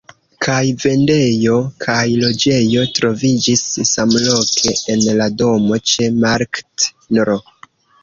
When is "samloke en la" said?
3.93-5.31